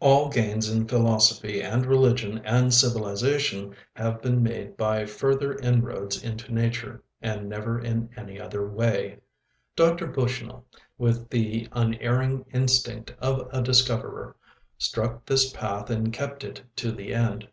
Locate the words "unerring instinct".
11.72-13.14